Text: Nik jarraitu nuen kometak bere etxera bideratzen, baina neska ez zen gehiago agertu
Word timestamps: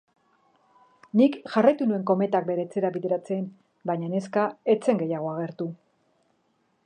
Nik 1.19 1.35
jarraitu 1.55 1.87
nuen 1.91 2.07
kometak 2.11 2.47
bere 2.47 2.65
etxera 2.69 2.91
bideratzen, 2.97 3.45
baina 3.91 4.11
neska 4.15 4.49
ez 4.75 4.79
zen 4.87 5.03
gehiago 5.05 5.31
agertu 5.35 5.69